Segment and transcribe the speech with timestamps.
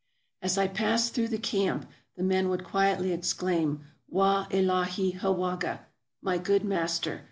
[0.41, 3.81] As I passed through the camp, the men would quietly exclaim,"
[4.17, 5.81] Wah Illahi Hawaga!"
[6.23, 7.19] (My Good Master.)